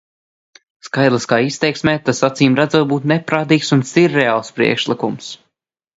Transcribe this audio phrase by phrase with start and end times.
[0.87, 5.29] Skaitliskā izteiksmē tas acīmredzot būtu neprātīgs un sirreāls priekšlikums.